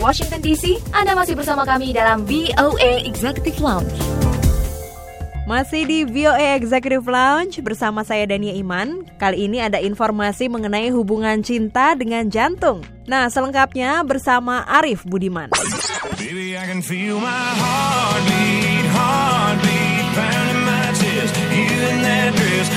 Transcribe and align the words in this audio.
Washington 0.00 0.40
DC. 0.40 0.80
Anda 0.96 1.12
masih 1.12 1.36
bersama 1.36 1.68
kami 1.68 1.92
dalam 1.92 2.24
VOA 2.24 3.04
Executive 3.04 3.60
Lounge. 3.60 3.92
Masih 5.44 5.84
di 5.84 6.08
VOA 6.08 6.56
Executive 6.56 7.04
Lounge 7.04 7.60
bersama 7.60 8.00
saya 8.00 8.24
Dania 8.24 8.56
Iman. 8.56 9.04
Kali 9.20 9.44
ini 9.44 9.60
ada 9.60 9.76
informasi 9.76 10.48
mengenai 10.48 10.88
hubungan 10.88 11.44
cinta 11.44 11.92
dengan 11.92 12.32
jantung. 12.32 12.80
Nah, 13.04 13.28
selengkapnya 13.28 14.00
bersama 14.08 14.64
Arif 14.64 15.04
Budiman. 15.04 15.52
Baby, 16.16 16.56
I 16.56 16.64
can 16.64 16.80
feel 16.80 17.20
my 17.20 17.28
heartbeat, 17.60 18.86
heartbeat, 18.94 20.06
pounding 20.16 20.60
my 20.64 20.86
chest, 20.96 21.34
you 21.52 21.66
in 21.68 21.98
that 22.06 22.30
dress, 22.32 22.68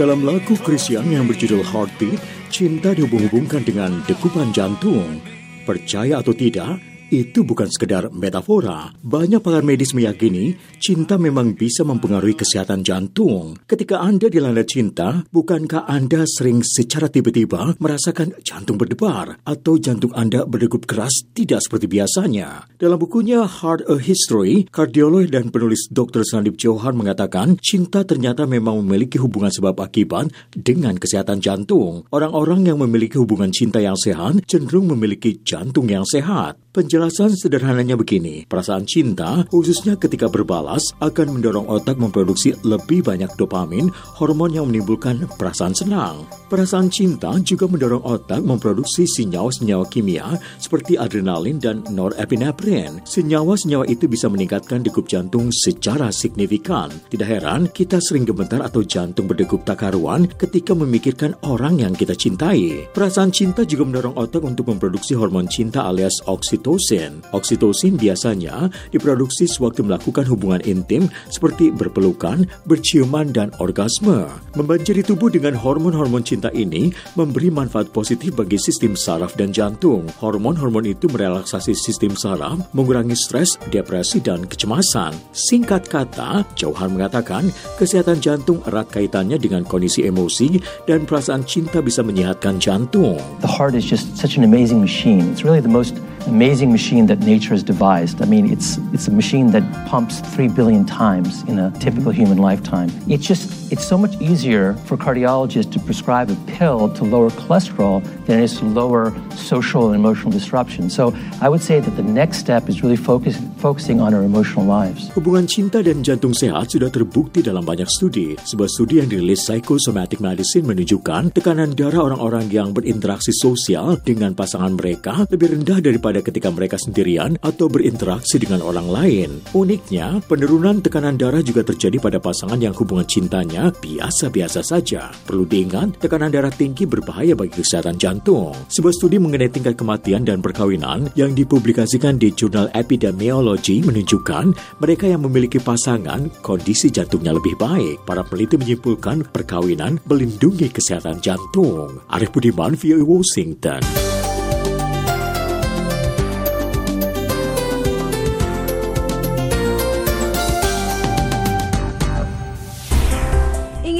Dalam 0.00 0.24
lagu 0.24 0.56
Christian 0.56 1.12
yang 1.12 1.28
berjudul 1.28 1.60
Heartbeat, 1.60 2.16
cinta 2.48 2.96
dihubung-hubungkan 2.96 3.60
dengan 3.68 4.00
dekupan 4.08 4.48
jantung. 4.48 5.20
Percaya 5.68 6.24
atau 6.24 6.32
tidak, 6.32 6.80
itu 7.10 7.42
bukan 7.42 7.66
sekedar 7.66 8.08
metafora. 8.14 8.94
Banyak 9.02 9.42
pakar 9.42 9.66
medis 9.66 9.92
meyakini 9.92 10.54
cinta 10.78 11.18
memang 11.18 11.58
bisa 11.58 11.82
mempengaruhi 11.82 12.38
kesehatan 12.38 12.86
jantung. 12.86 13.58
Ketika 13.66 13.98
Anda 14.00 14.30
dilanda 14.30 14.62
cinta, 14.62 15.26
bukankah 15.28 15.90
Anda 15.90 16.22
sering 16.24 16.62
secara 16.62 17.10
tiba-tiba 17.10 17.74
merasakan 17.82 18.38
jantung 18.46 18.78
berdebar 18.78 19.42
atau 19.42 19.76
jantung 19.76 20.14
Anda 20.14 20.46
berdegup 20.46 20.86
keras 20.86 21.26
tidak 21.34 21.66
seperti 21.66 21.90
biasanya? 21.90 22.70
Dalam 22.78 22.96
bukunya 22.96 23.42
Heart 23.42 23.90
a 23.90 23.98
History, 23.98 24.70
kardiolog 24.70 25.26
dan 25.34 25.50
penulis 25.50 25.90
Dr. 25.90 26.22
Sandip 26.22 26.54
Johan 26.56 26.94
mengatakan 26.94 27.58
cinta 27.58 28.06
ternyata 28.06 28.46
memang 28.46 28.86
memiliki 28.86 29.18
hubungan 29.18 29.50
sebab 29.50 29.82
akibat 29.82 30.30
dengan 30.54 30.94
kesehatan 30.94 31.42
jantung. 31.42 32.06
Orang-orang 32.14 32.70
yang 32.70 32.78
memiliki 32.78 33.18
hubungan 33.18 33.50
cinta 33.50 33.82
yang 33.82 33.98
sehat 33.98 34.46
cenderung 34.46 34.86
memiliki 34.94 35.42
jantung 35.42 35.90
yang 35.90 36.06
sehat. 36.06 36.60
Penjelasan 36.70 36.99
sederhananya 37.08 37.96
begini, 37.96 38.44
perasaan 38.44 38.84
cinta, 38.84 39.48
khususnya 39.48 39.96
ketika 39.96 40.28
berbalas, 40.28 40.92
akan 41.00 41.40
mendorong 41.40 41.64
otak 41.64 41.96
memproduksi 41.96 42.52
lebih 42.60 43.00
banyak 43.00 43.32
dopamin, 43.40 43.88
hormon 44.20 44.52
yang 44.52 44.68
menimbulkan 44.68 45.24
perasaan 45.40 45.72
senang. 45.72 46.28
Perasaan 46.52 46.92
cinta 46.92 47.32
juga 47.40 47.64
mendorong 47.64 48.04
otak 48.04 48.44
memproduksi 48.44 49.06
senyawa-senyawa 49.06 49.86
kimia 49.88 50.34
seperti 50.58 50.98
adrenalin 50.98 51.62
dan 51.62 51.80
norepinephrine. 51.88 53.00
Senyawa-senyawa 53.08 53.86
itu 53.86 54.04
bisa 54.10 54.26
meningkatkan 54.26 54.82
degup 54.82 55.06
jantung 55.06 55.48
secara 55.54 56.10
signifikan. 56.10 56.90
Tidak 56.90 57.24
heran, 57.24 57.70
kita 57.70 58.02
sering 58.02 58.26
gemetar 58.26 58.66
atau 58.66 58.82
jantung 58.82 59.30
berdegup 59.30 59.62
tak 59.62 59.86
karuan 59.86 60.26
ketika 60.36 60.74
memikirkan 60.74 61.38
orang 61.46 61.78
yang 61.80 61.94
kita 61.94 62.18
cintai. 62.18 62.90
Perasaan 62.90 63.30
cinta 63.30 63.62
juga 63.62 63.86
mendorong 63.86 64.18
otak 64.18 64.42
untuk 64.42 64.74
memproduksi 64.74 65.14
hormon 65.14 65.46
cinta 65.46 65.86
alias 65.86 66.18
oksitosin 66.26 66.89
oksitosin. 66.90 67.22
Oksitosin 67.30 67.94
biasanya 67.94 68.66
diproduksi 68.90 69.46
sewaktu 69.46 69.86
melakukan 69.86 70.26
hubungan 70.26 70.60
intim 70.66 71.06
seperti 71.30 71.70
berpelukan, 71.70 72.46
berciuman, 72.66 73.30
dan 73.30 73.54
orgasme. 73.62 74.26
Membanjiri 74.58 75.06
tubuh 75.06 75.30
dengan 75.30 75.54
hormon-hormon 75.54 76.26
cinta 76.26 76.50
ini 76.50 76.90
memberi 77.14 77.48
manfaat 77.48 77.94
positif 77.94 78.34
bagi 78.34 78.58
sistem 78.58 78.98
saraf 78.98 79.38
dan 79.38 79.54
jantung. 79.54 80.10
Hormon-hormon 80.18 80.90
itu 80.90 81.06
merelaksasi 81.06 81.72
sistem 81.78 82.18
saraf, 82.18 82.58
mengurangi 82.74 83.14
stres, 83.14 83.54
depresi, 83.70 84.18
dan 84.18 84.44
kecemasan. 84.46 85.14
Singkat 85.30 85.86
kata, 85.86 86.42
Jauhan 86.58 86.98
mengatakan 86.98 87.48
kesehatan 87.78 88.18
jantung 88.18 88.60
erat 88.66 88.90
kaitannya 88.90 89.38
dengan 89.38 89.62
kondisi 89.62 90.04
emosi 90.04 90.58
dan 90.90 91.06
perasaan 91.06 91.46
cinta 91.46 91.78
bisa 91.78 92.02
menyehatkan 92.02 92.58
jantung. 92.58 93.16
The 93.40 93.50
heart 93.50 93.78
is 93.78 93.86
just 93.86 94.18
such 94.18 94.34
an 94.34 94.42
amazing 94.42 94.82
machine. 94.82 95.30
It's 95.30 95.46
really 95.46 95.62
the 95.62 95.70
most 95.70 95.96
amazing 96.26 96.70
machine 96.72 97.06
that 97.06 97.20
nature 97.20 97.50
has 97.50 97.62
devised. 97.62 98.22
I 98.22 98.24
mean, 98.26 98.50
it's 98.50 98.78
it's 98.92 99.08
a 99.08 99.10
machine 99.10 99.50
that 99.52 99.62
pumps 99.88 100.20
three 100.20 100.48
billion 100.48 100.84
times 100.84 101.42
in 101.42 101.58
a 101.58 101.70
typical 101.72 102.12
mm-hmm. 102.12 102.22
human 102.22 102.38
lifetime. 102.38 102.90
It's 103.08 103.26
just 103.26 103.59
it's 103.70 103.86
so 103.86 103.96
much 103.96 104.18
easier 104.20 104.74
for 104.84 104.98
cardiologists 104.98 105.70
to 105.70 105.78
prescribe 105.78 106.28
a 106.28 106.38
pill 106.50 106.90
to 106.90 107.06
lower 107.06 107.30
cholesterol 107.30 108.02
than 108.26 108.42
it 108.42 108.50
is 108.50 108.58
to 108.58 108.66
lower 108.66 109.14
social 109.38 109.94
and 109.94 109.94
emotional 109.94 110.34
disruption. 110.34 110.90
So 110.90 111.14
I 111.38 111.48
would 111.48 111.62
say 111.62 111.78
that 111.78 111.94
the 111.94 112.02
next 112.02 112.42
step 112.42 112.68
is 112.68 112.82
really 112.82 112.98
focus, 112.98 113.38
focusing 113.62 114.02
on 114.02 114.10
our 114.12 114.26
emotional 114.26 114.66
lives. 114.66 115.06
Hubungan 115.14 115.46
cinta 115.46 115.86
dan 115.86 116.02
jantung 116.02 116.34
sehat 116.34 116.74
sudah 116.74 116.90
terbukti 116.90 117.46
dalam 117.46 117.62
banyak 117.62 117.86
studi. 117.86 118.34
Sebuah 118.42 118.66
studi 118.66 118.98
yang 118.98 119.06
dirilis 119.06 119.46
Psychosomatic 119.46 120.18
Medicine 120.18 120.66
menunjukkan 120.66 121.30
tekanan 121.30 121.70
darah 121.78 122.10
orang-orang 122.10 122.50
yang 122.50 122.74
berinteraksi 122.74 123.30
sosial 123.30 124.02
dengan 124.02 124.34
pasangan 124.34 124.74
mereka 124.74 125.30
lebih 125.30 125.54
rendah 125.54 125.78
daripada 125.78 126.18
ketika 126.18 126.50
mereka 126.50 126.74
sendirian 126.74 127.38
atau 127.38 127.70
berinteraksi 127.70 128.42
dengan 128.42 128.66
orang 128.66 128.90
lain. 128.90 129.30
Uniknya, 129.54 130.18
penurunan 130.26 130.82
tekanan 130.82 131.14
darah 131.14 131.42
juga 131.46 131.62
terjadi 131.62 132.02
pada 132.02 132.18
pasangan 132.18 132.58
yang 132.58 132.74
hubungan 132.74 133.06
cintanya 133.06 133.59
biasa-biasa 133.68 134.64
saja. 134.64 135.12
Perlu 135.28 135.44
diingat, 135.44 136.00
tekanan 136.00 136.32
darah 136.32 136.48
tinggi 136.48 136.88
berbahaya 136.88 137.36
bagi 137.36 137.60
kesehatan 137.60 138.00
jantung. 138.00 138.56
Sebuah 138.72 138.96
studi 138.96 139.20
mengenai 139.20 139.52
tingkat 139.52 139.76
kematian 139.76 140.24
dan 140.24 140.40
perkawinan 140.40 141.12
yang 141.12 141.36
dipublikasikan 141.36 142.16
di 142.16 142.32
jurnal 142.32 142.72
Epidemiology 142.72 143.84
menunjukkan 143.84 144.80
mereka 144.80 145.04
yang 145.04 145.20
memiliki 145.28 145.60
pasangan 145.60 146.32
kondisi 146.40 146.88
jantungnya 146.88 147.36
lebih 147.36 147.60
baik. 147.60 148.08
Para 148.08 148.24
peneliti 148.24 148.56
menyimpulkan 148.56 149.28
perkawinan 149.28 150.00
melindungi 150.08 150.72
kesehatan 150.72 151.20
jantung. 151.20 152.00
Arif 152.08 152.32
Budiman, 152.32 152.72
VOA 152.72 153.04
Washington. 153.04 154.09